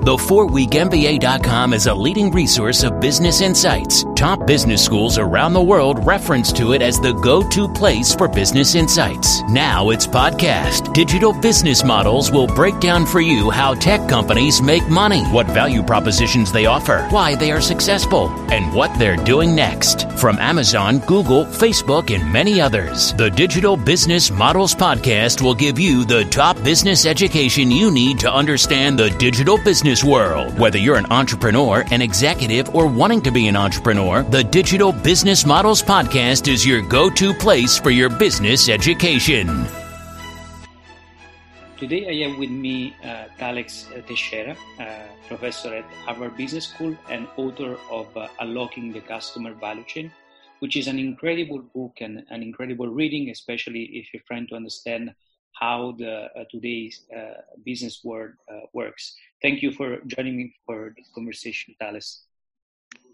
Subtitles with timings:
[0.00, 4.04] The 4weekmba.com is a leading resource of business insights.
[4.20, 8.28] Top business schools around the world reference to it as the go to place for
[8.28, 9.40] business insights.
[9.44, 10.92] Now it's podcast.
[10.92, 15.82] Digital business models will break down for you how tech companies make money, what value
[15.82, 20.10] propositions they offer, why they are successful, and what they're doing next.
[20.18, 26.04] From Amazon, Google, Facebook, and many others, the Digital Business Models Podcast will give you
[26.04, 30.58] the top business education you need to understand the digital business business world.
[30.58, 35.46] Whether you're an entrepreneur, an executive, or wanting to be an entrepreneur, the Digital Business
[35.46, 39.46] Models Podcast is your go to place for your business education.
[41.78, 44.84] Today I have with me uh, Thales Teixeira, uh,
[45.28, 50.10] professor at Harvard Business School and author of uh, Unlocking the Customer Value Chain,
[50.58, 55.14] which is an incredible book and an incredible reading, especially if you're trying to understand
[55.52, 59.14] how the uh, today's uh, business world uh, works.
[59.40, 62.24] Thank you for joining me for this conversation, Thales.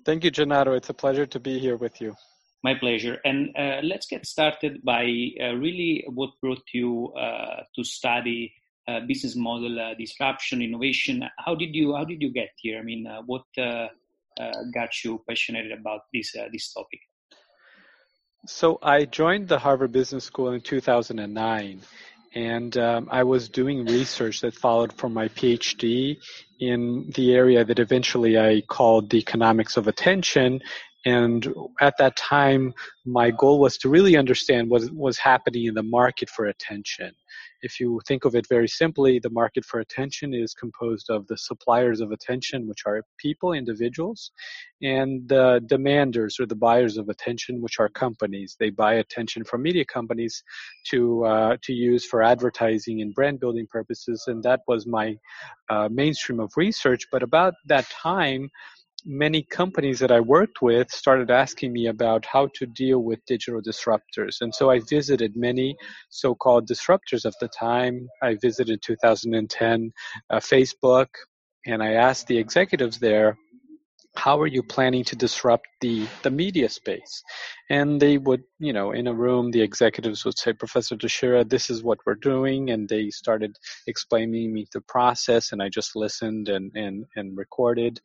[0.06, 0.74] Thank you, Gennaro.
[0.74, 2.14] It's a pleasure to be here with you.
[2.62, 3.18] My pleasure.
[3.24, 5.02] And uh, let's get started by
[5.42, 8.54] uh, really what brought you uh, to study
[9.08, 11.24] business model disruption, innovation.
[11.44, 12.78] How did you How did you get here?
[12.78, 17.00] I mean, what got you passionate about this this topic?
[18.46, 21.80] So I joined the Harvard Business School in 2009
[22.36, 26.18] and um, I was doing research that followed from my PhD
[26.60, 30.60] in the area that eventually I called the economics of attention.
[31.06, 31.48] And
[31.80, 32.74] at that time,
[33.06, 37.12] my goal was to really understand what was happening in the market for attention.
[37.62, 41.36] If you think of it very simply, the market for attention is composed of the
[41.36, 44.30] suppliers of attention, which are people, individuals,
[44.82, 48.56] and the demanders or the buyers of attention, which are companies.
[48.58, 50.42] They buy attention from media companies
[50.90, 55.16] to uh, to use for advertising and brand building purposes, and that was my
[55.68, 57.06] uh, mainstream of research.
[57.10, 58.50] But about that time,
[59.04, 63.60] many companies that I worked with started asking me about how to deal with digital
[63.60, 64.40] disruptors.
[64.40, 65.76] And so I visited many
[66.10, 68.08] so called disruptors of the time.
[68.22, 69.92] I visited 2010
[70.30, 71.08] uh, Facebook,
[71.66, 73.36] and I asked the executives there,
[74.16, 77.22] how are you planning to disrupt the, the media space?
[77.70, 81.70] And they would, you know, in a room, the executives would say, Professor Teixeira, this
[81.70, 82.70] is what we're doing.
[82.70, 83.56] And they started
[83.86, 88.00] explaining me the process, and I just listened and, and, and recorded.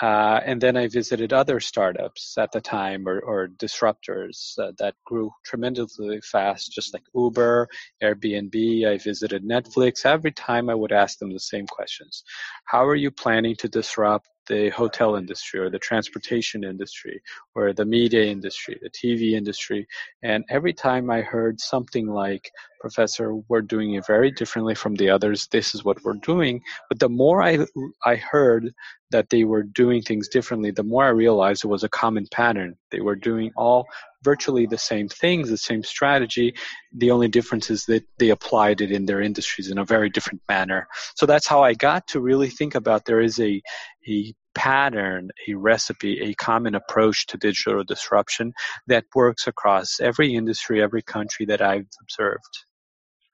[0.00, 4.94] Uh, and then I visited other startups at the time or, or disruptors uh, that
[5.04, 7.68] grew tremendously fast, just like Uber,
[8.02, 8.86] Airbnb.
[8.86, 10.06] I visited Netflix.
[10.06, 12.24] Every time I would ask them the same questions
[12.64, 17.22] How are you planning to disrupt the hotel industry or the transportation industry
[17.54, 19.86] or the media industry, the TV industry?
[20.22, 22.50] And every time I heard something like,
[22.80, 25.46] Professor, we're doing it very differently from the others.
[25.46, 26.62] This is what we're doing.
[26.88, 27.66] But the more I,
[28.04, 28.72] I heard
[29.10, 32.76] that they were doing things differently, the more I realized it was a common pattern.
[32.90, 33.86] They were doing all
[34.22, 36.54] virtually the same things, the same strategy.
[36.92, 40.42] The only difference is that they applied it in their industries in a very different
[40.48, 40.86] manner.
[41.16, 43.62] So that's how I got to really think about there is a,
[44.08, 48.52] a pattern, a recipe, a common approach to digital disruption
[48.86, 52.64] that works across every industry, every country that I've observed.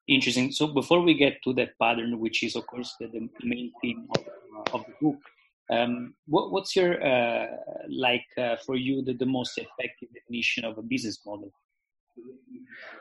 [0.08, 0.52] Interesting.
[0.52, 4.06] So before we get to that pattern, which is of course the, the main theme
[4.16, 4.24] of,
[4.72, 5.18] of the book,
[5.68, 7.46] um, what, what's your uh,
[7.88, 11.50] like uh, for you the, the most effective definition of a business model?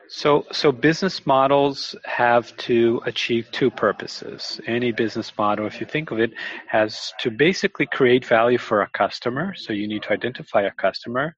[0.08, 4.60] So, so business models have to achieve two purposes.
[4.66, 6.32] Any business model, if you think of it,
[6.68, 9.54] has to basically create value for a customer.
[9.56, 11.34] So you need to identify a customer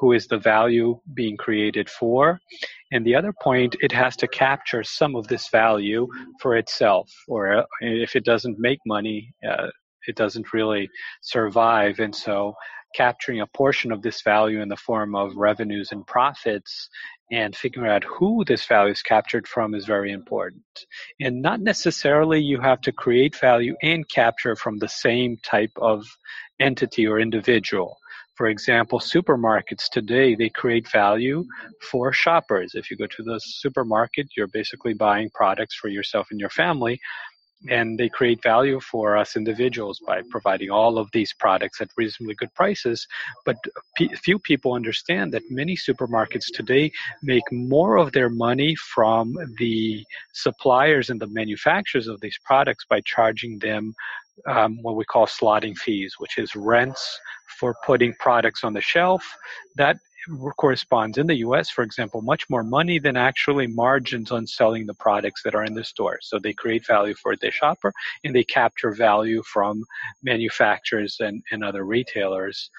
[0.00, 2.40] who is the value being created for.
[2.92, 6.08] And the other point, it has to capture some of this value
[6.40, 9.68] for itself, or uh, if it doesn't make money, uh,
[10.06, 10.88] it doesn't really
[11.20, 11.98] survive.
[11.98, 12.54] And so
[12.94, 16.88] capturing a portion of this value in the form of revenues and profits
[17.30, 20.62] and figuring out who this value is captured from is very important.
[21.20, 26.06] And not necessarily you have to create value and capture from the same type of
[26.58, 27.98] entity or individual.
[28.36, 31.44] For example, supermarkets today, they create value
[31.90, 32.72] for shoppers.
[32.74, 37.00] If you go to the supermarket, you're basically buying products for yourself and your family
[37.68, 42.34] and they create value for us individuals by providing all of these products at reasonably
[42.34, 43.06] good prices.
[43.44, 43.56] But
[43.96, 50.04] p- few people understand that many supermarkets today make more of their money from the
[50.32, 53.92] suppliers and the manufacturers of these products by charging them
[54.46, 57.20] um, what we call slotting fees, which is rents
[57.58, 59.24] for putting products on the shelf.
[59.76, 59.98] That
[60.56, 64.94] corresponds in the US, for example, much more money than actually margins on selling the
[64.94, 66.18] products that are in the store.
[66.22, 67.92] So they create value for the shopper
[68.24, 69.84] and they capture value from
[70.22, 72.70] manufacturers and, and other retailers.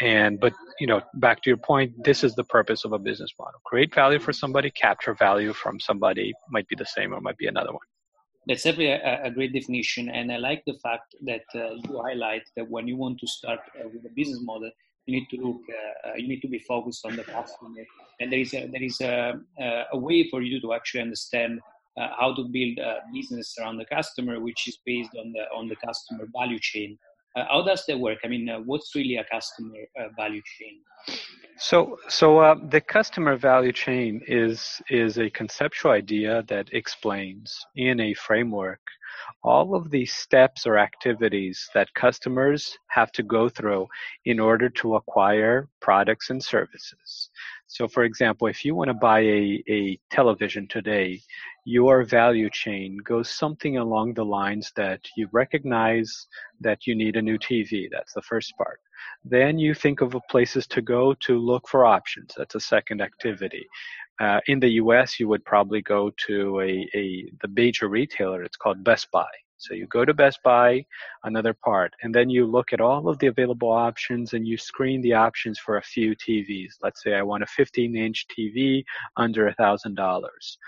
[0.00, 3.32] And but you know, back to your point, this is the purpose of a business
[3.38, 3.60] model.
[3.64, 7.48] Create value for somebody, capture value from somebody, might be the same or might be
[7.48, 7.86] another one.
[8.46, 12.44] That's definitely a, a great definition, and I like the fact that uh, you highlight
[12.56, 14.70] that when you want to start uh, with a business model,
[15.08, 17.82] you need to look, uh, uh, you need to be focused on the customer,
[18.20, 19.40] and there is a, there is a,
[19.92, 21.60] a way for you to actually understand
[21.98, 25.68] uh, how to build a business around the customer, which is based on the on
[25.68, 26.98] the customer value chain.
[27.36, 28.18] Uh, how does that work?
[28.24, 30.80] I mean, uh, what's really a customer uh, value chain?
[31.56, 38.00] So, so uh, the customer value chain is is a conceptual idea that explains in
[38.00, 38.80] a framework
[39.42, 43.86] all of these steps or activities that customers have to go through
[44.24, 47.30] in order to acquire products and services.
[47.68, 51.20] So, for example, if you want to buy a, a television today,
[51.66, 56.26] your value chain goes something along the lines that you recognize
[56.60, 57.88] that you need a new TV.
[57.90, 58.80] That's the first part.
[59.22, 62.32] Then you think of places to go to look for options.
[62.36, 63.66] That's a second activity.
[64.18, 68.42] Uh, in the U.S., you would probably go to a, a the major retailer.
[68.42, 69.28] It's called Best Buy.
[69.58, 70.86] So you go to Best Buy,
[71.24, 75.00] another part, and then you look at all of the available options and you screen
[75.02, 76.74] the options for a few TVs.
[76.82, 78.84] Let's say I want a 15 inch TV
[79.16, 80.58] under a thousand dollars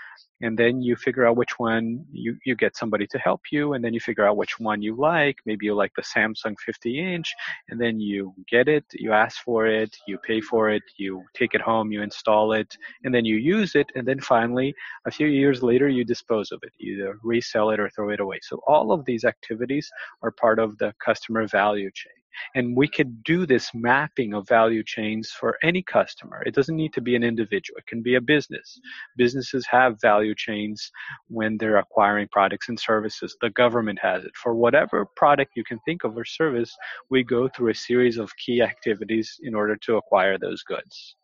[0.41, 3.83] and then you figure out which one you, you get somebody to help you and
[3.83, 5.37] then you figure out which one you like.
[5.45, 7.33] Maybe you like the samsung 50 inch
[7.69, 11.53] and then you get it you ask for it you pay for it you take
[11.53, 14.73] it home you install it and then you use it and then finally
[15.05, 16.73] a few years later you dispose of it.
[16.79, 18.39] Either resell it or throw it away.
[18.41, 19.89] So all of these activities
[20.21, 22.20] are part of the customer value chain
[22.55, 26.43] and we could do this mapping of value chains for any customer.
[26.45, 28.79] It doesn't need to be an individual, it can be a business.
[29.17, 30.91] Businesses have value chains
[31.27, 33.35] when they're acquiring products and services.
[33.41, 34.31] The government has it.
[34.35, 36.75] For whatever product you can think of or service,
[37.09, 41.15] we go through a series of key activities in order to acquire those goods.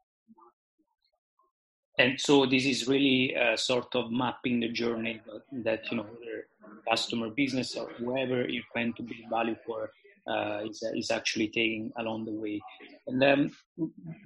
[1.99, 5.19] And so this is really uh, sort of mapping the journey
[5.63, 6.05] that, you know,
[6.87, 9.89] customer business or whoever you plan to build value for
[10.27, 12.61] uh, is, uh, is actually taking along the way.
[13.07, 13.51] And um,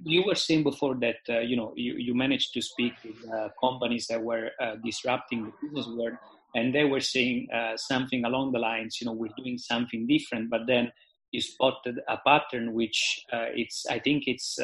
[0.04, 3.50] you were saying before that uh, you know you, you managed to speak with uh,
[3.60, 6.16] companies that were uh, disrupting the business world,
[6.56, 10.50] and they were saying uh, something along the lines, you know, we're doing something different,
[10.50, 10.90] but then
[11.30, 14.58] you spotted a pattern which it's I think it's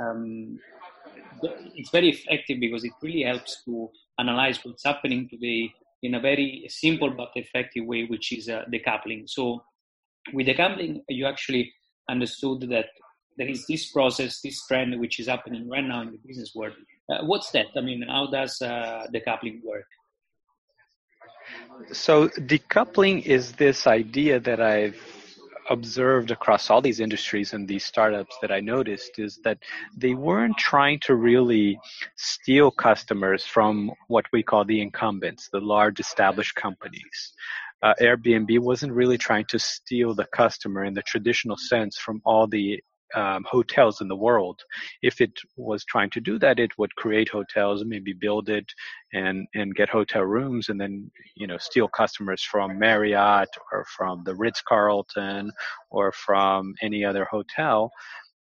[0.00, 0.58] um,
[1.74, 5.72] it's very effective because it really helps to analyze what's happening today
[6.02, 9.28] in a very simple but effective way, which is decoupling.
[9.28, 9.62] So
[10.32, 11.72] with decoupling, you actually
[12.08, 12.86] understood that
[13.36, 16.74] there is this process, this trend which is happening right now in the business world.
[17.08, 17.66] Uh, what's that?
[17.76, 19.86] I mean, how does uh, decoupling work?
[21.92, 25.00] So, decoupling is this idea that I've
[25.70, 29.58] observed across all these industries and these startups that I noticed is that
[29.96, 31.78] they weren't trying to really
[32.16, 37.32] steal customers from what we call the incumbents, the large established companies
[37.82, 42.46] uh, Airbnb wasn't really trying to steal the customer in the traditional sense from all
[42.46, 42.80] the
[43.14, 44.60] um, hotels in the world.
[45.02, 48.66] If it was trying to do that, it would create hotels, maybe build it
[49.12, 54.22] and and get hotel rooms, and then you know steal customers from Marriott or from
[54.24, 55.50] the Ritz Carlton
[55.90, 57.90] or from any other hotel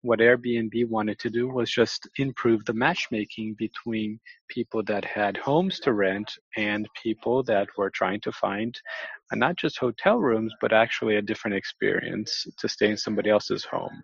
[0.01, 5.79] what Airbnb wanted to do was just improve the matchmaking between people that had homes
[5.81, 8.79] to rent and people that were trying to find
[9.31, 13.63] uh, not just hotel rooms, but actually a different experience to stay in somebody else's
[13.63, 14.01] home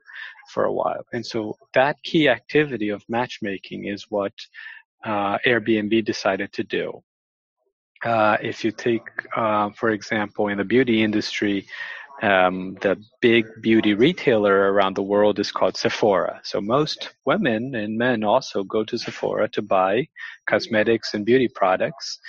[0.54, 1.04] for a while.
[1.14, 4.34] And so that key activity of matchmaking is what
[5.04, 7.02] uh, Airbnb decided to do.
[8.06, 9.02] Uh, if you take,
[9.36, 11.66] uh, for example, in the beauty industry,
[12.24, 16.42] um, the big beauty retailer around the world is called Sephora.
[16.44, 20.08] So most women and men also go to Sephora to buy
[20.50, 22.20] cosmetics and beauty products.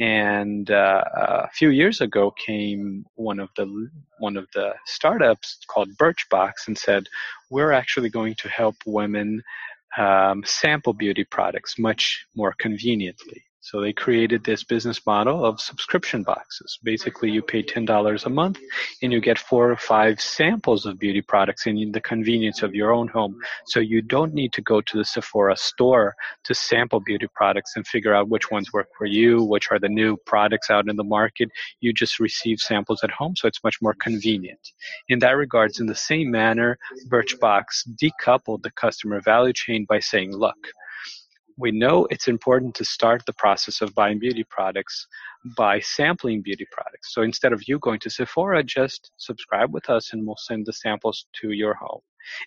[0.00, 3.88] And uh, a few years ago came one of the
[4.18, 7.06] one of the startups called Birchbox and said,
[7.50, 9.42] "We're actually going to help women
[9.96, 16.22] um, sample beauty products much more conveniently." So they created this business model of subscription
[16.22, 16.78] boxes.
[16.84, 18.60] Basically, you pay $10 a month
[19.02, 22.92] and you get four or five samples of beauty products in the convenience of your
[22.92, 23.36] own home.
[23.66, 27.84] So you don't need to go to the Sephora store to sample beauty products and
[27.84, 31.02] figure out which ones work for you, which are the new products out in the
[31.02, 31.50] market.
[31.80, 34.60] You just receive samples at home, so it's much more convenient.
[35.08, 40.36] In that regards, in the same manner, Birchbox decoupled the customer value chain by saying,
[40.36, 40.68] look,
[41.58, 45.06] we know it's important to start the process of buying beauty products
[45.56, 47.14] by sampling beauty products.
[47.14, 50.72] So instead of you going to Sephora, just subscribe with us and we'll send the
[50.72, 52.00] samples to your home.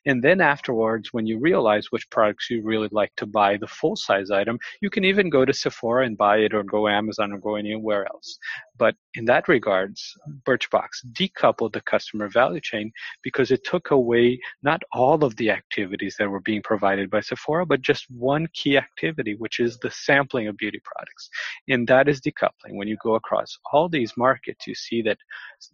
[0.05, 3.95] And then afterwards, when you realize which products you really like to buy, the full
[3.95, 7.38] size item, you can even go to Sephora and buy it or go Amazon or
[7.38, 8.38] go anywhere else.
[8.77, 12.91] But in that regards, Birchbox decoupled the customer value chain
[13.24, 17.65] because it took away not all of the activities that were being provided by Sephora,
[17.65, 21.29] but just one key activity, which is the sampling of beauty products.
[21.67, 22.75] And that is decoupling.
[22.77, 25.17] When you go across all these markets, you see that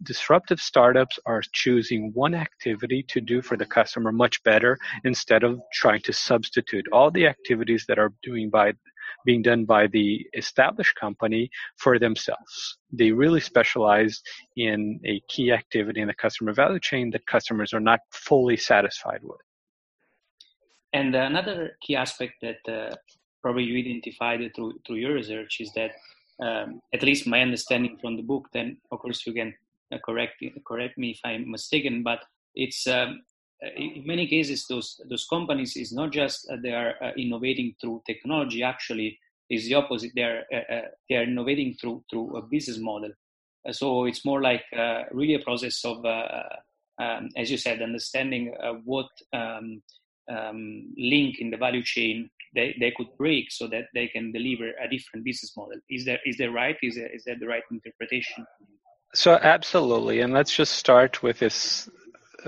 [0.02, 5.60] disruptive startups are choosing one activity to do for the customer much better instead of
[5.72, 8.72] trying to substitute all the activities that are doing by
[9.24, 12.78] being done by the established company for themselves.
[12.92, 14.20] They really specialize
[14.56, 19.20] in a key activity in the customer value chain that customers are not fully satisfied
[19.22, 19.40] with.
[20.92, 22.94] And another key aspect that uh,
[23.42, 25.92] probably you identified through, through your research is that,
[26.42, 29.54] um, at least my understanding from the book, then of course you can
[29.92, 32.20] uh, correct, correct me if I'm mistaken, but
[32.54, 33.20] it's um,
[33.76, 38.02] in many cases those those companies is not just uh, they are uh, innovating through
[38.06, 38.62] technology.
[38.62, 40.12] Actually is the opposite.
[40.14, 43.12] They are uh, uh they are innovating through through a business model.
[43.66, 44.64] Uh, so it's more like
[45.10, 46.04] really a process of
[46.98, 49.82] um, as you said understanding what um,
[50.30, 54.70] um, link in the value chain they, they could break so that they can deliver
[54.82, 55.78] a different business model.
[55.90, 56.76] Is that is that right?
[56.82, 58.46] Is that, is that the right interpretation?
[59.14, 60.20] So absolutely.
[60.20, 61.88] And let's just start with this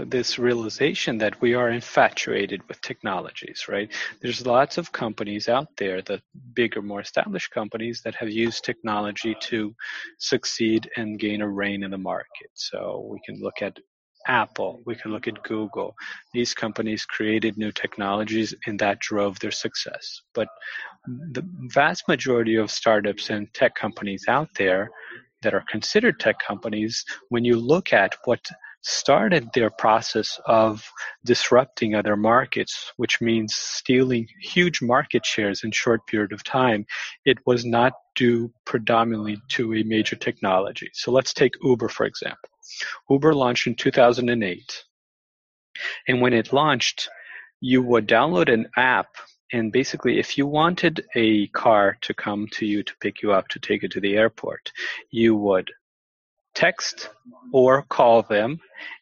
[0.05, 3.91] this realization that we are infatuated with technologies, right?
[4.21, 6.21] There's lots of companies out there, the
[6.55, 9.75] bigger, more established companies that have used technology to
[10.19, 12.51] succeed and gain a reign in the market.
[12.55, 13.79] So we can look at
[14.27, 15.95] Apple, we can look at Google.
[16.35, 20.21] These companies created new technologies and that drove their success.
[20.35, 20.49] But
[21.07, 24.91] the vast majority of startups and tech companies out there
[25.43, 28.41] that are considered tech companies, when you look at what
[28.89, 30.91] started their process of
[31.25, 36.87] disrupting other markets, which means stealing huge market shares in short period of time,
[37.25, 40.89] it was not due predominantly to a major technology.
[40.95, 42.49] So let's take Uber, for example.
[43.11, 44.85] Uber launched in 2008.
[46.09, 47.09] And when it launched,
[47.61, 49.09] you would download an app
[49.53, 53.49] and basically if you wanted a car to come to you to pick you up
[53.49, 54.71] to take you to the airport
[55.11, 55.71] you would
[56.59, 57.11] text
[57.53, 58.59] or call them.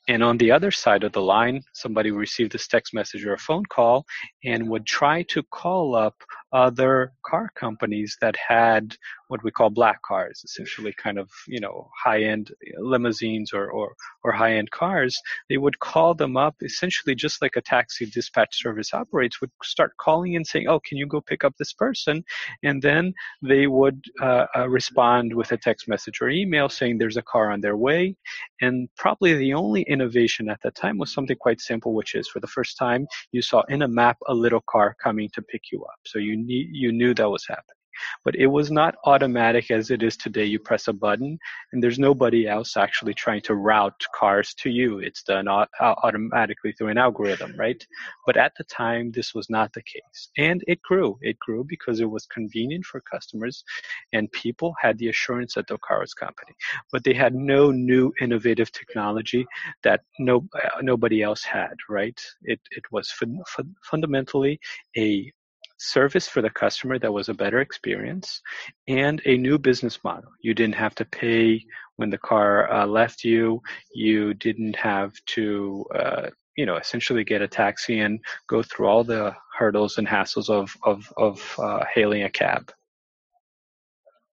[0.08, 3.38] And on the other side of the line, somebody received this text message or a
[3.38, 4.04] phone call
[4.44, 6.14] and would try to call up
[6.56, 8.96] other car companies that had
[9.28, 13.94] what we call black cars, essentially kind of, you know, high end limousines or, or,
[14.24, 15.20] or high end cars.
[15.50, 19.92] They would call them up essentially just like a taxi dispatch service operates, would start
[20.00, 22.24] calling and saying, Oh, can you go pick up this person?
[22.62, 27.18] And then they would uh, uh, respond with a text message or email saying there's
[27.18, 28.16] a car on their way.
[28.62, 32.40] And probably the only innovation at that time was something quite simple, which is for
[32.40, 35.84] the first time you saw in a map a little car coming to pick you
[35.84, 35.98] up.
[36.06, 37.76] So you, need, you knew that was happening.
[38.24, 40.44] But it was not automatic as it is today.
[40.44, 41.38] You press a button
[41.72, 44.98] and there's nobody else actually trying to route cars to you.
[44.98, 47.84] It's done automatically through an algorithm, right?
[48.26, 50.30] But at the time, this was not the case.
[50.36, 51.18] And it grew.
[51.22, 53.64] It grew because it was convenient for customers
[54.12, 56.52] and people had the assurance that the car was company.
[56.92, 59.46] But they had no new innovative technology
[59.84, 62.20] that no, uh, nobody else had, right?
[62.42, 64.60] It, it was fun, fun, fundamentally
[64.96, 65.32] a
[65.78, 68.40] service for the customer that was a better experience,
[68.88, 70.30] and a new business model.
[70.40, 71.64] You didn't have to pay
[71.96, 73.62] when the car uh, left you.
[73.94, 79.04] You didn't have to, uh, you know, essentially get a taxi and go through all
[79.04, 82.72] the hurdles and hassles of of of uh, hailing a cab.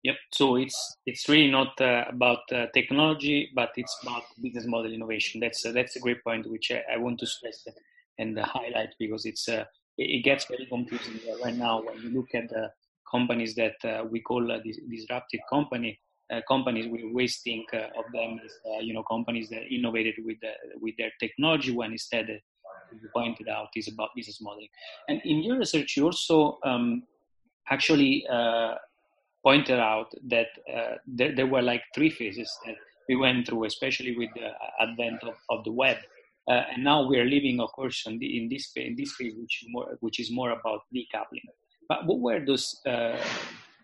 [0.05, 0.17] Yep.
[0.33, 5.41] So it's it's really not uh, about uh, technology, but it's about business model innovation.
[5.41, 7.67] That's uh, that's a great point, which I, I want to stress
[8.19, 9.65] and highlight because it's uh,
[9.99, 12.71] it gets very confusing right now when you look at the
[13.11, 14.59] companies that uh, we call uh,
[14.91, 15.99] disruptive company
[16.33, 20.15] uh, companies we always think uh, of them as uh, you know companies that innovated
[20.25, 20.39] with
[20.81, 24.69] with their technology when instead you pointed out is about business modeling
[25.09, 27.03] and in your research you also um,
[27.71, 28.25] actually
[29.43, 32.75] pointed out that uh, there, there, were like three phases that
[33.09, 34.51] we went through, especially with the
[34.81, 35.97] advent of, of the web.
[36.49, 39.35] Uh, and now we are living, of course, in, the, in this in this phase,
[39.37, 41.45] which is more which is more about decoupling.
[41.89, 43.17] But what were those uh,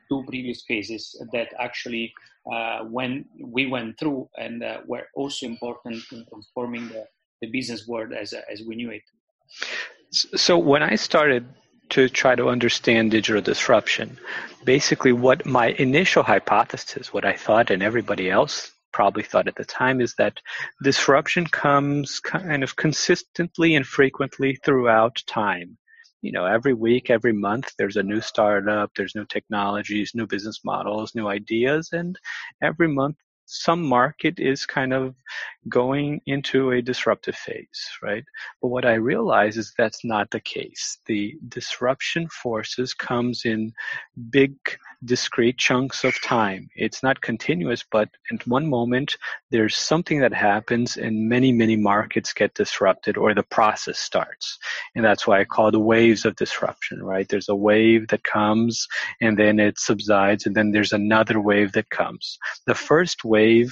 [0.09, 2.13] two previous phases that actually
[2.51, 7.05] uh, when we went through and uh, were also important in transforming the,
[7.43, 9.03] the business world as as we knew it?
[10.11, 11.47] So when I started
[11.91, 14.19] to try to understand digital disruption,
[14.65, 19.65] basically what my initial hypothesis, what I thought and everybody else probably thought at the
[19.65, 20.41] time is that
[20.83, 25.77] disruption comes kind of consistently and frequently throughout time.
[26.23, 30.61] You know, every week, every month, there's a new startup, there's new technologies, new business
[30.65, 32.17] models, new ideas, and
[32.63, 35.15] every month some market is kind of
[35.69, 38.25] going into a disruptive phase, right?
[38.61, 40.99] But what I realize is that's not the case.
[41.07, 43.73] The disruption forces comes in
[44.31, 44.55] big
[45.05, 46.69] discrete chunks of time.
[46.77, 49.17] It's not continuous, but at one moment
[49.51, 54.59] there's something that happens and many, many markets get disrupted or the process starts.
[54.95, 57.29] And that's why I call the waves of disruption, right?
[57.29, 58.87] There's a wave that comes
[59.21, 62.39] and then it subsides and then there's another wave that comes.
[62.67, 63.71] The first wave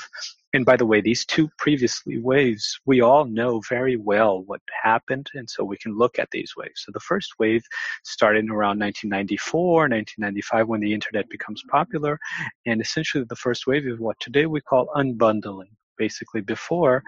[0.54, 5.31] and by the way, these two previously waves, we all know very well what happened,
[5.35, 6.83] and so we can look at these waves.
[6.85, 7.62] So the first wave
[8.04, 12.19] started around 1994, 1995, when the internet becomes popular,
[12.66, 15.73] and essentially the first wave is what today we call unbundling.
[15.97, 17.02] Basically, before,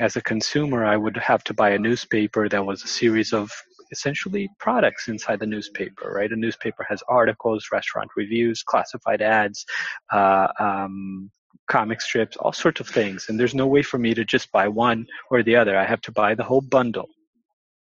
[0.00, 3.50] as a consumer, I would have to buy a newspaper that was a series of
[3.92, 6.32] essentially products inside the newspaper, right?
[6.32, 9.64] A newspaper has articles, restaurant reviews, classified ads,
[10.12, 11.30] uh, um,
[11.66, 13.26] comic strips, all sorts of things.
[13.28, 15.76] And there's no way for me to just buy one or the other.
[15.76, 17.08] I have to buy the whole bundle.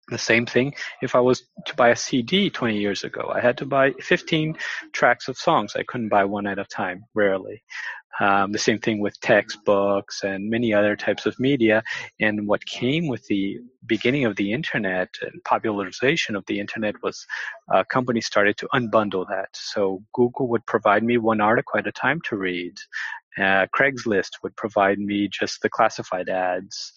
[0.08, 3.32] The same thing if I was to buy a CD 20 years ago.
[3.34, 4.54] I had to buy 15
[4.92, 5.76] tracks of songs.
[5.76, 7.62] I couldn't buy one at a time, rarely.
[8.20, 11.82] Um, the same thing with textbooks and many other types of media.
[12.20, 17.26] And what came with the beginning of the internet and popularization of the internet was
[17.72, 19.48] uh, companies started to unbundle that.
[19.52, 22.74] So Google would provide me one article at a time to read.
[23.38, 26.92] Uh, Craigslist would provide me just the classified ads.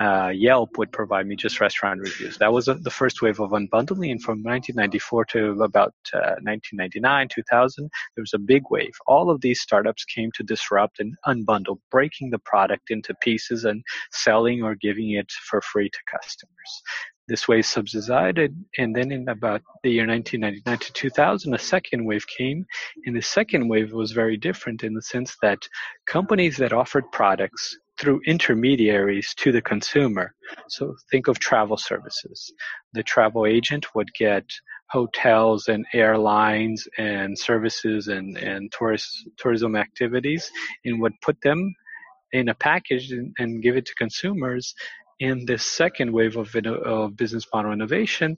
[0.00, 2.36] Uh, Yelp would provide me just restaurant reviews.
[2.38, 4.10] That was uh, the first wave of unbundling.
[4.10, 8.94] And from 1994 to about 1999, uh, 2000, there was a big wave.
[9.06, 13.84] All of these startups came to disrupt and unbundle, breaking the product into pieces and
[14.10, 16.82] selling or giving it for free to customers.
[17.32, 22.26] This wave subsided, and then in about the year 1999 to 2000, a second wave
[22.26, 22.66] came,
[23.06, 25.66] and the second wave was very different in the sense that
[26.04, 30.34] companies that offered products through intermediaries to the consumer.
[30.68, 32.52] So think of travel services.
[32.92, 34.44] The travel agent would get
[34.90, 40.50] hotels and airlines and services and, and tourist, tourism activities
[40.84, 41.74] and would put them
[42.32, 44.74] in a package and, and give it to consumers
[45.22, 48.36] in this second wave of, of business model innovation,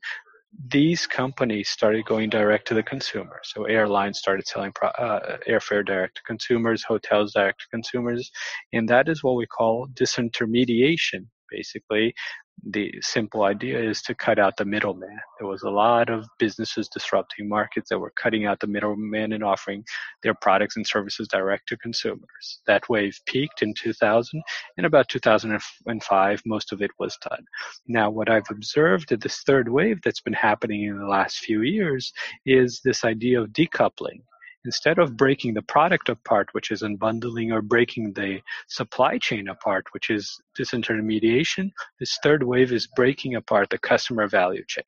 [0.68, 3.40] these companies started going direct to the consumer.
[3.42, 8.31] So airlines started selling uh, airfare direct to consumers, hotels direct to consumers,
[8.75, 11.27] and that is what we call disintermediation.
[11.51, 12.14] Basically,
[12.62, 15.19] the simple idea is to cut out the middleman.
[15.38, 19.45] There was a lot of businesses disrupting markets that were cutting out the middleman and
[19.45, 19.85] offering
[20.23, 22.61] their products and services direct to consumers.
[22.67, 24.43] That wave peaked in 2000.
[24.79, 27.45] In about 2005, most of it was done.
[27.87, 31.62] Now, what I've observed at this third wave that's been happening in the last few
[31.62, 32.12] years
[32.47, 34.23] is this idea of decoupling
[34.64, 39.85] instead of breaking the product apart, which is unbundling, or breaking the supply chain apart,
[39.92, 44.85] which is disintermediation, this third wave is breaking apart the customer value chain.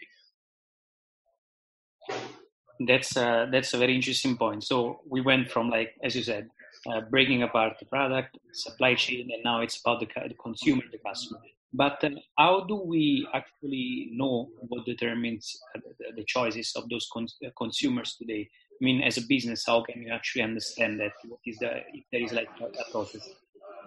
[2.87, 4.63] That's uh, that's a very interesting point.
[4.65, 6.51] So we went from like, as you said,
[6.87, 10.99] uh, breaking apart the product, supply chain, and now it's about the, the consumer, the
[10.99, 11.41] customer.
[11.73, 15.81] But uh, how do we actually know what determines uh,
[16.17, 18.49] the, choices of those cons- consumers today?
[18.81, 21.13] I mean, as a business, how can you actually understand that?
[21.27, 23.29] What is the if there is like a process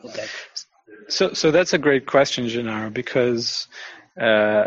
[0.04, 0.30] of that?
[1.08, 3.67] So, so that's a great question, Gennaro, because
[4.19, 4.65] uh,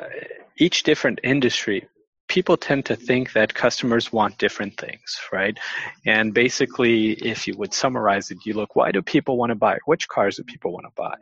[0.58, 1.88] each different industry
[2.33, 5.59] people tend to think that customers want different things, right?
[6.07, 9.77] And basically, if you would summarize it, you look, why do people want to buy?
[9.85, 11.18] Which cars do people want to buy?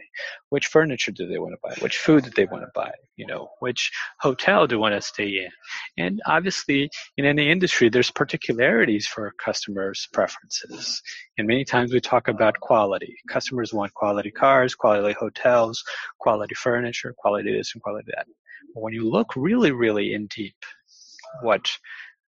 [0.51, 1.75] Which furniture do they want to buy?
[1.83, 2.93] Which food do they want to buy?
[3.17, 5.51] You know, which hotel do they want to stay in?
[5.99, 11.03] And obviously, in any industry, there's particularities for customers' preferences.
[11.37, 13.17] And many times we talk about quality.
[13.29, 15.83] Customers want quality cars, quality hotels,
[16.21, 18.27] quality furniture, quality this and quality that.
[18.75, 20.55] But when you look really, really in deep,
[21.43, 21.71] what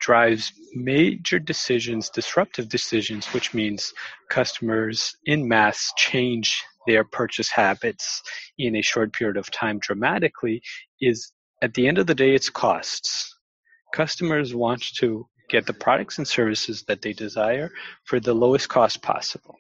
[0.01, 3.93] drives major decisions, disruptive decisions, which means
[4.31, 8.21] customers in mass change their purchase habits
[8.59, 10.61] in a short period of time dramatically,
[11.01, 13.37] is at the end of the day, it's costs.
[13.95, 17.71] Customers want to get the products and services that they desire
[18.05, 19.57] for the lowest cost possible.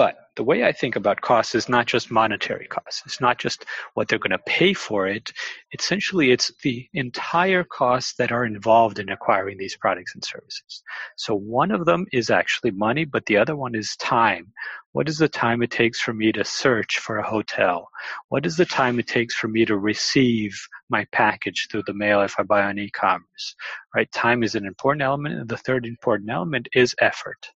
[0.00, 3.02] But the way I think about costs is not just monetary costs.
[3.04, 5.30] It's not just what they're going to pay for it.
[5.78, 10.82] Essentially, it's the entire costs that are involved in acquiring these products and services.
[11.16, 14.54] So one of them is actually money, but the other one is time.
[14.92, 17.86] What is the time it takes for me to search for a hotel?
[18.30, 20.58] What is the time it takes for me to receive
[20.88, 23.54] my package through the mail if I buy on e-commerce?
[23.94, 24.10] Right?
[24.12, 25.40] Time is an important element.
[25.40, 27.50] And the third important element is effort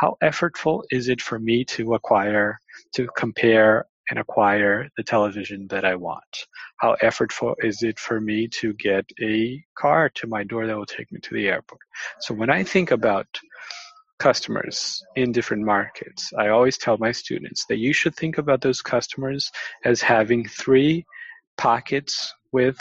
[0.00, 2.58] how effortful is it for me to acquire,
[2.94, 6.46] to compare and acquire the television that I want?
[6.78, 10.86] How effortful is it for me to get a car to my door that will
[10.86, 11.82] take me to the airport?
[12.20, 13.26] So when I think about
[14.18, 18.80] customers in different markets, I always tell my students that you should think about those
[18.80, 19.50] customers
[19.84, 21.04] as having three
[21.58, 22.80] pockets with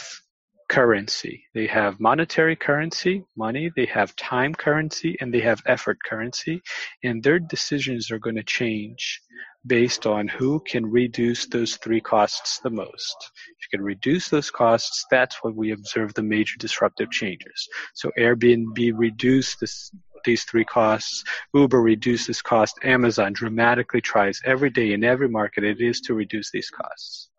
[0.70, 1.44] currency.
[1.54, 6.62] They have monetary currency, money, they have time currency, and they have effort currency.
[7.04, 9.22] And their decisions are going to change
[9.66, 13.16] based on who can reduce those three costs the most.
[13.58, 17.68] If you can reduce those costs, that's when we observe the major disruptive changes.
[17.94, 19.92] So Airbnb reduced this,
[20.24, 25.82] these three costs, Uber reduces cost, Amazon dramatically tries every day in every market it
[25.82, 27.30] is to reduce these costs.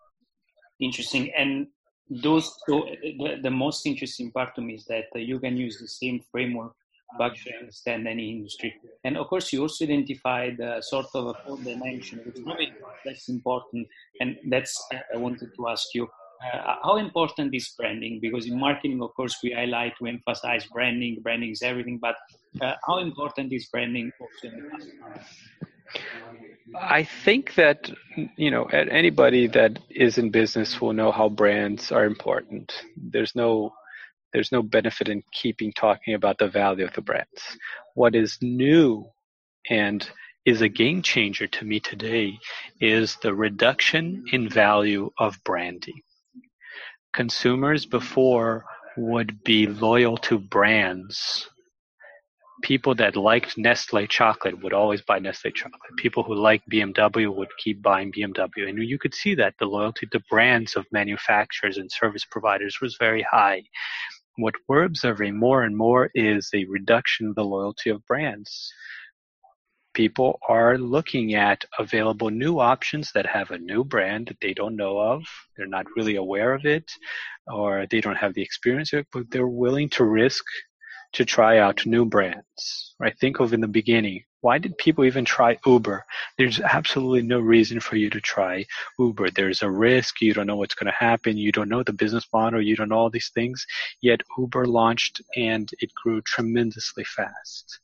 [0.79, 1.33] Interesting.
[1.37, 1.69] And
[2.11, 5.89] those so the, the most interesting part to me is that you can use the
[5.89, 6.73] same framework
[7.19, 8.75] to understand any industry.
[9.05, 12.45] And of course, you also identified sort of a fourth dimension, which is
[13.05, 13.89] less important.
[14.21, 14.81] And that's
[15.13, 16.09] I wanted to ask you.
[16.55, 18.19] Uh, how important is branding?
[18.19, 21.21] Because in marketing, of course, we highlight, we emphasize branding.
[21.21, 22.17] Branding is everything, but
[22.63, 24.89] uh, how important is branding also in the past?
[26.81, 27.91] I think that
[28.37, 32.73] you know anybody that is in business will know how brands are important.
[32.97, 33.73] There's no
[34.33, 37.43] there's no benefit in keeping talking about the value of the brands.
[37.95, 39.07] What is new
[39.69, 40.09] and
[40.45, 42.39] is a game changer to me today
[42.81, 46.01] is the reduction in value of branding.
[47.13, 48.65] Consumers before
[48.97, 51.49] would be loyal to brands
[52.63, 55.97] people that liked Nestle chocolate would always buy Nestle chocolate.
[55.97, 58.69] People who liked BMW would keep buying BMW.
[58.69, 62.97] And you could see that the loyalty to brands of manufacturers and service providers was
[62.99, 63.63] very high.
[64.37, 68.73] What we're observing more and more is a reduction of the loyalty of brands.
[69.93, 74.77] People are looking at available new options that have a new brand that they don't
[74.77, 75.25] know of.
[75.57, 76.91] They're not really aware of it,
[77.53, 80.45] or they don't have the experience of it, but they're willing to risk
[81.13, 82.95] to try out new brands.
[82.99, 83.17] Right?
[83.19, 86.05] Think of in the beginning, why did people even try Uber?
[86.39, 88.65] There's absolutely no reason for you to try
[88.99, 89.31] Uber.
[89.31, 90.21] There's a risk.
[90.21, 91.37] You don't know what's going to happen.
[91.37, 92.63] You don't know the business model.
[92.63, 93.67] You don't know all these things.
[94.01, 97.81] Yet Uber launched and it grew tremendously fast.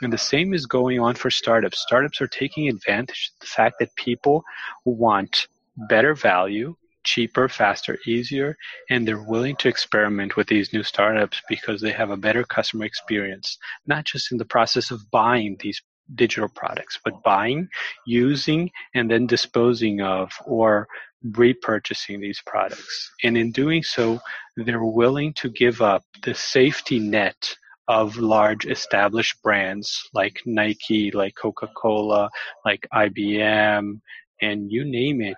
[0.00, 1.80] And the same is going on for startups.
[1.80, 4.44] Startups are taking advantage of the fact that people
[4.84, 5.48] want
[5.88, 8.56] better value cheaper, faster, easier,
[8.90, 12.84] and they're willing to experiment with these new startups because they have a better customer
[12.84, 15.80] experience, not just in the process of buying these
[16.14, 17.68] digital products, but buying,
[18.06, 20.88] using, and then disposing of or
[21.26, 23.10] repurchasing these products.
[23.24, 24.20] And in doing so,
[24.56, 27.56] they're willing to give up the safety net
[27.88, 32.30] of large established brands like Nike, like Coca Cola,
[32.64, 34.00] like IBM,
[34.42, 35.36] and you name it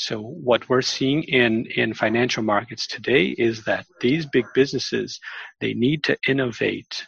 [0.00, 5.20] so what we're seeing in, in financial markets today is that these big businesses,
[5.60, 7.04] they need to innovate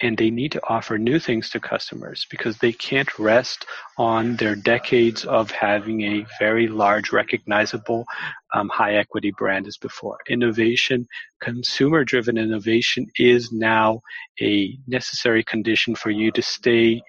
[0.00, 3.66] and they need to offer new things to customers because they can't rest
[3.98, 8.06] on their decades of having a very large, recognizable,
[8.54, 10.16] um, high equity brand as before.
[10.30, 11.06] Innovation,
[11.42, 14.00] consumer driven innovation is now
[14.40, 17.02] a necessary condition for you to stay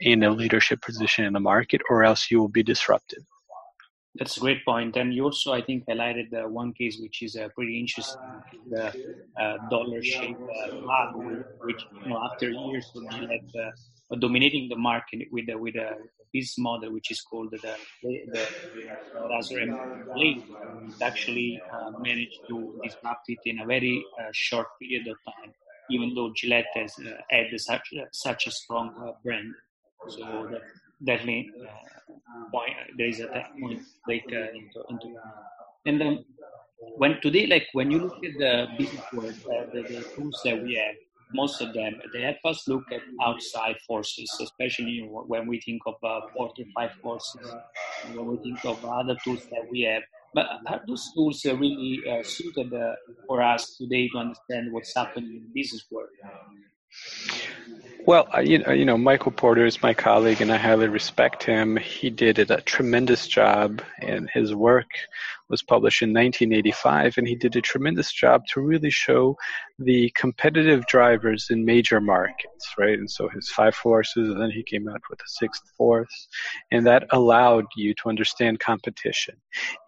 [0.00, 3.22] in a leadership position in the market or else you will be disrupted.
[4.18, 4.96] That's a great point.
[4.96, 8.92] And you also, I think, highlighted the one case which is uh, pretty interesting, the
[9.40, 11.12] uh, Dollar Shave uh,
[11.62, 15.96] which, you know, after years of uh, dominating the market with, with a
[16.32, 18.48] business model which is called the, the, the
[19.30, 19.66] Razor
[20.14, 20.44] Blade,
[21.02, 25.52] actually uh, managed to disrupt it in a very uh, short period of time,
[25.90, 28.92] even though Gillette has uh, had such, such a strong
[29.24, 29.54] brand.
[30.08, 30.48] So
[31.04, 31.52] definitely
[32.52, 35.06] point there is a point like uh, into, into
[35.86, 36.24] and then
[36.96, 40.60] when today like when you look at the business world uh, the, the tools that
[40.62, 40.96] we have
[41.34, 45.94] most of them, they help us look at outside forces, especially when we think of
[46.02, 46.20] uh,
[46.74, 47.56] five forces,
[48.02, 50.02] when we think of other tools that we have.
[50.34, 52.94] But are those tools uh, really uh, suited uh,
[53.26, 56.10] for us today to understand what's happening in the business world?
[58.06, 61.76] Well, you know, Michael Porter is my colleague, and I highly respect him.
[61.76, 64.88] He did a tremendous job, and his work
[65.50, 69.36] was published in 1985, and he did a tremendous job to really show
[69.78, 72.98] the competitive drivers in major markets, right?
[72.98, 76.28] And so his five forces, and then he came out with a sixth force,
[76.72, 79.34] and that allowed you to understand competition.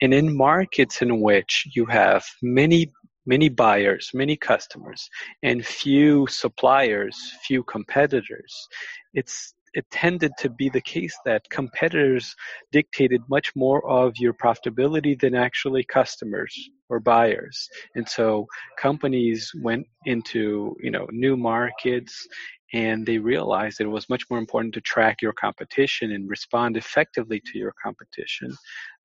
[0.03, 2.93] And in markets in which you have many
[3.27, 5.09] many buyers, many customers,
[5.43, 8.69] and few suppliers, few competitors,
[9.15, 12.35] it's it tended to be the case that competitors
[12.73, 16.53] dictated much more of your profitability than actually customers
[16.89, 17.69] or buyers.
[17.95, 18.47] And so
[18.79, 22.27] companies went into, you know, new markets
[22.73, 26.77] and they realized that it was much more important to track your competition and respond
[26.77, 28.57] effectively to your competition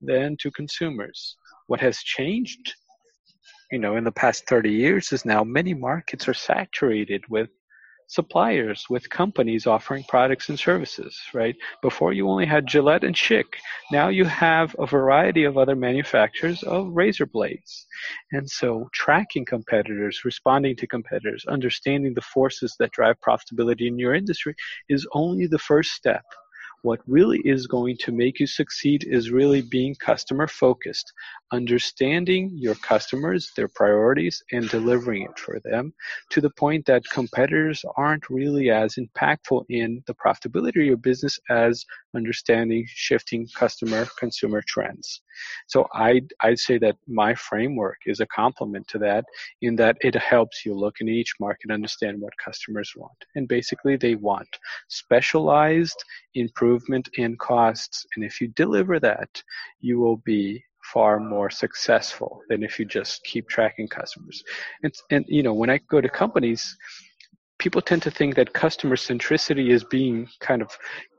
[0.01, 1.37] than to consumers.
[1.67, 2.73] What has changed
[3.71, 7.49] you know in the past 30 years is now many markets are saturated with
[8.07, 11.55] suppliers with companies offering products and services right?
[11.81, 13.45] Before you only had gillette and Schick.
[13.91, 17.87] Now you have a variety of other manufacturers of razor blades.
[18.31, 24.13] And so tracking competitors responding to competitors understanding the forces that drive profitability in your
[24.13, 24.55] industry
[24.89, 26.23] is only the first step.
[26.83, 31.11] What really is going to make you succeed is really being customer focused,
[31.51, 35.93] understanding your customers, their priorities, and delivering it for them
[36.31, 41.39] to the point that competitors aren't really as impactful in the profitability of your business
[41.49, 45.21] as understanding shifting customer consumer trends.
[45.67, 49.25] So I'd, I'd say that my framework is a complement to that
[49.61, 53.17] in that it helps you look in each market, understand what customers want.
[53.35, 54.47] And basically they want
[54.87, 56.03] specialized
[56.33, 58.05] improvement in costs.
[58.15, 59.43] And if you deliver that,
[59.79, 64.43] you will be far more successful than if you just keep tracking customers.
[64.83, 66.77] And, and you know, when I go to companies,
[67.65, 70.69] people tend to think that customer centricity is being kind of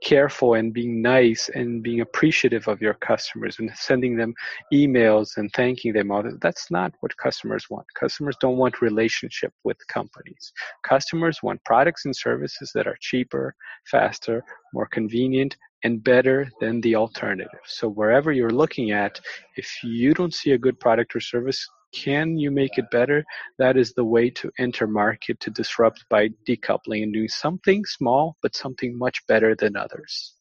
[0.00, 4.32] careful and being nice and being appreciative of your customers and sending them
[4.72, 6.12] emails and thanking them.
[6.12, 7.84] All that's not what customers want.
[7.98, 10.52] Customers don't want relationship with companies.
[10.84, 13.52] Customers want products and services that are cheaper
[13.90, 17.64] faster more convenient and better than the alternative.
[17.64, 19.20] So wherever you're looking at
[19.56, 21.66] if you don't see a good product or service
[22.04, 23.24] can you make it better?
[23.58, 28.36] That is the way to enter market to disrupt by decoupling and doing something small,
[28.42, 30.34] but something much better than others.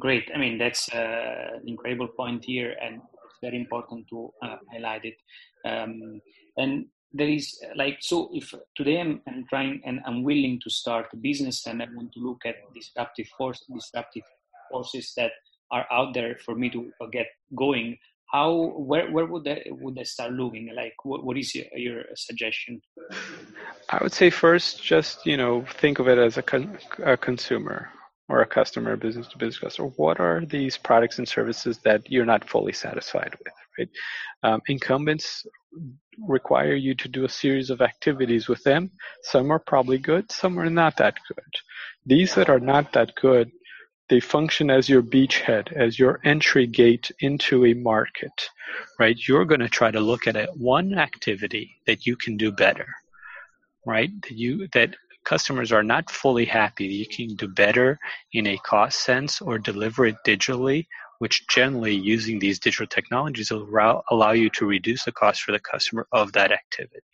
[0.00, 0.30] Great.
[0.34, 5.04] I mean, that's uh, an incredible point here, and it's very important to uh, highlight
[5.04, 5.16] it.
[5.64, 6.20] Um,
[6.56, 11.06] and there is like so if today I'm, I'm, trying and I'm willing to start
[11.12, 14.22] a business and I want to look at disruptive force disruptive
[14.70, 15.32] forces that
[15.72, 17.98] are out there for me to get going
[18.32, 20.72] how where where would that would they start looking?
[20.74, 22.80] Like what, what is your, your suggestion?
[23.88, 27.90] I would say first just you know think of it as a, con- a consumer
[28.28, 29.88] or a customer business to business customer.
[29.96, 33.88] What are these products and services that you're not fully satisfied with right?
[34.42, 35.46] Um, incumbents
[36.18, 38.90] require you to do a series of activities with them.
[39.22, 41.52] Some are probably good some are not that good.
[42.06, 43.50] These that are not that good
[44.10, 48.50] they function as your beachhead, as your entry gate into a market,
[48.98, 49.16] right?
[49.26, 52.86] You're going to try to look at it, one activity that you can do better,
[53.86, 54.10] right?
[54.22, 56.86] That you that customers are not fully happy.
[56.86, 57.98] You can do better
[58.32, 60.86] in a cost sense or deliver it digitally,
[61.20, 65.60] which generally using these digital technologies will allow you to reduce the cost for the
[65.60, 67.09] customer of that activity.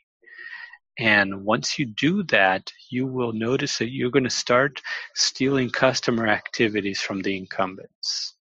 [0.98, 4.80] And once you do that, you will notice that you're going to start
[5.14, 8.34] stealing customer activities from the incumbents.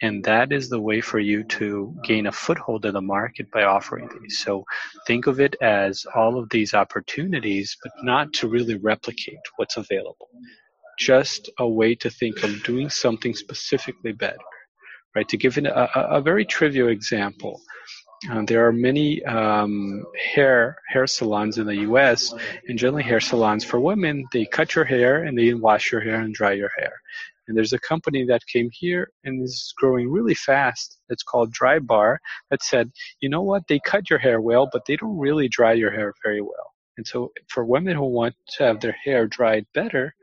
[0.00, 3.64] And that is the way for you to gain a foothold in the market by
[3.64, 4.38] offering these.
[4.38, 4.64] So
[5.06, 10.28] think of it as all of these opportunities, but not to really replicate what's available.
[10.98, 14.38] Just a way to think of doing something specifically better.
[15.14, 15.28] Right?
[15.28, 17.60] To give an, a, a very trivial example,
[18.30, 22.34] uh, there are many um, hair hair salons in the U.S.
[22.68, 24.24] and generally hair salons for women.
[24.32, 26.92] They cut your hair and they wash your hair and dry your hair.
[27.48, 30.98] And there's a company that came here and is growing really fast.
[31.10, 32.16] It's called Drybar.
[32.50, 33.62] That said, you know what?
[33.68, 36.72] They cut your hair well, but they don't really dry your hair very well.
[36.96, 40.14] And so, for women who want to have their hair dried better,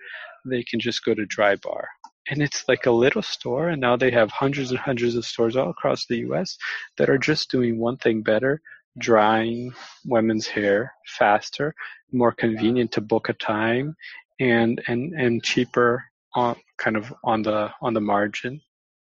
[0.45, 1.85] they can just go to Drybar
[2.29, 5.55] and it's like a little store and now they have hundreds and hundreds of stores
[5.55, 6.57] all across the US
[6.97, 8.61] that are just doing one thing better
[8.97, 9.73] drying
[10.05, 11.73] women's hair faster,
[12.11, 13.95] more convenient to book a time,
[14.39, 16.03] and and and cheaper
[16.35, 18.61] on kind of on the on the margin,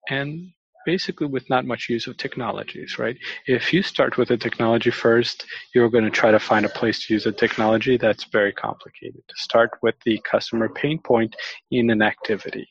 [0.09, 0.51] and
[0.85, 3.17] basically with not much use of technologies, right?
[3.47, 7.05] If you start with a technology first, you're going to try to find a place
[7.05, 9.21] to use a technology that's very complicated.
[9.27, 11.35] to Start with the customer pain point
[11.69, 12.67] in an activity.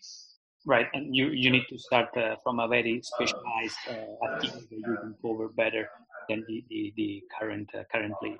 [0.69, 4.77] Right, and you, you need to start uh, from a very specialized uh, activity that
[4.77, 5.89] you can cover better
[6.29, 8.37] than the, the, the current uh, currently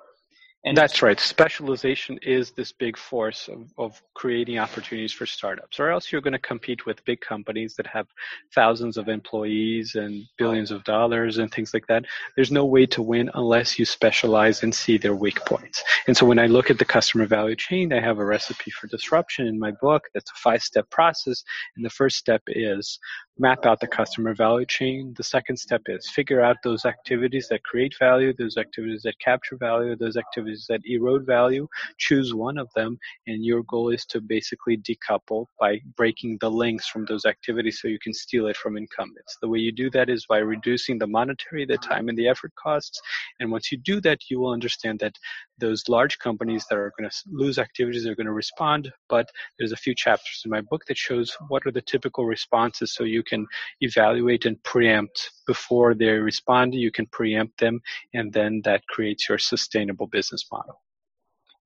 [0.65, 1.17] and That's right.
[1.17, 6.33] Specialization is this big force of, of creating opportunities for startups, or else you're going
[6.33, 8.07] to compete with big companies that have
[8.53, 12.03] thousands of employees and billions of dollars and things like that.
[12.35, 15.81] There's no way to win unless you specialize and see their weak points.
[16.07, 18.87] And so when I look at the customer value chain, I have a recipe for
[18.87, 20.09] disruption in my book.
[20.13, 21.41] That's a five step process.
[21.77, 22.99] And the first step is
[23.39, 25.13] map out the customer value chain.
[25.15, 29.55] The second step is figure out those activities that create value, those activities that capture
[29.55, 31.67] value, those activities that erode value.
[31.97, 36.87] Choose one of them, and your goal is to basically decouple by breaking the links
[36.87, 39.37] from those activities so you can steal it from incumbents.
[39.41, 42.51] The way you do that is by reducing the monetary, the time, and the effort
[42.61, 43.01] costs.
[43.39, 45.15] And once you do that, you will understand that
[45.59, 48.91] those large companies that are going to lose activities are going to respond.
[49.07, 52.93] But there's a few chapters in my book that shows what are the typical responses
[52.93, 53.45] so you can
[53.81, 56.73] evaluate and preempt before they respond.
[56.73, 57.81] You can preempt them,
[58.13, 60.81] and then that creates your sustainable business model.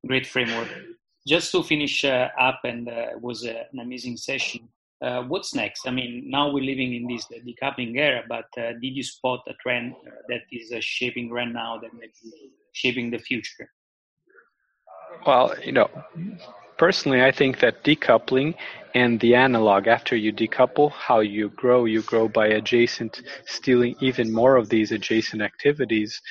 [0.06, 0.68] Great framework.
[1.26, 4.68] Just to finish uh, up, and uh, was uh, an amazing session.
[5.02, 5.88] Uh, what's next?
[5.88, 9.54] I mean, now we're living in this decoupling era, but uh, did you spot a
[9.62, 13.70] trend uh, that is shaping right now that may be shaping the future?
[15.26, 15.90] Well, you know,
[16.78, 18.56] personally, I think that decoupling
[18.96, 24.32] and the analog, after you decouple, how you grow, you grow by adjacent, stealing even
[24.32, 26.22] more of these adjacent activities.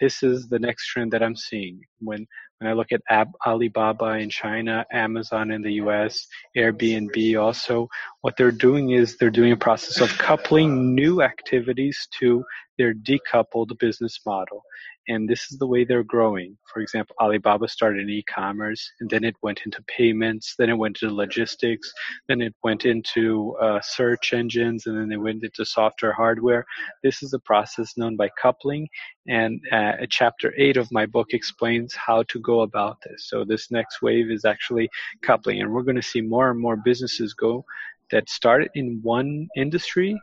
[0.00, 1.80] This is the next trend that I'm seeing.
[1.98, 2.26] When
[2.58, 7.86] when I look at Ab- Alibaba in China, Amazon in the US, Airbnb also,
[8.22, 12.42] what they're doing is they're doing a process of coupling new activities to
[12.78, 14.62] their decoupled business model
[15.08, 16.56] and this is the way they're growing.
[16.72, 21.00] For example, Alibaba started in e-commerce, and then it went into payments, then it went
[21.02, 21.92] into logistics,
[22.28, 26.64] then it went into uh, search engines, and then they went into software hardware.
[27.02, 28.88] This is a process known by coupling,
[29.28, 33.28] and uh, chapter eight of my book explains how to go about this.
[33.28, 34.88] So this next wave is actually
[35.22, 37.64] coupling, and we're going to see more and more businesses go
[38.10, 40.18] that started in one industry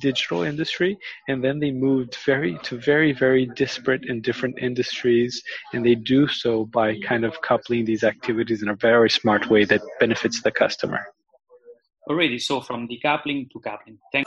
[0.00, 0.98] digital industry
[1.28, 6.28] and then they moved very to very very disparate and different industries and they do
[6.28, 10.50] so by kind of coupling these activities in a very smart way that benefits the
[10.50, 11.06] customer.
[12.08, 13.98] Already so from decoupling to coupling.
[14.12, 14.26] Thank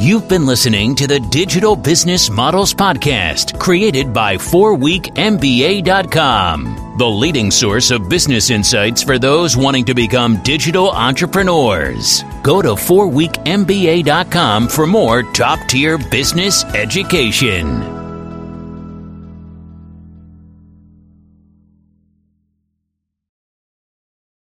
[0.00, 7.90] You've been listening to the Digital Business Models Podcast, created by fourweekmba.com, the leading source
[7.90, 12.24] of business insights for those wanting to become digital entrepreneurs.
[12.42, 17.99] Go to fourweekmba.com for more top tier business education.